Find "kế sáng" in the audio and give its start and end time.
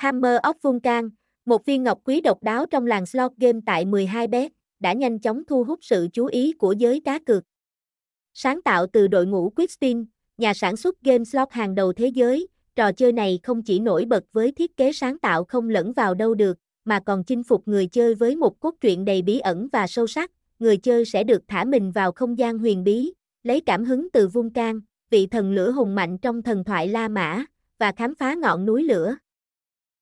14.76-15.18